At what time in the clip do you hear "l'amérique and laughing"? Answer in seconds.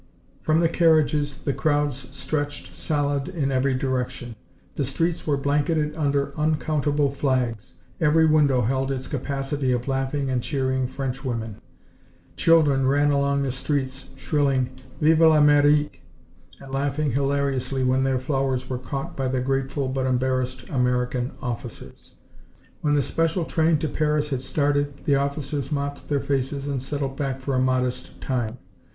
15.19-17.11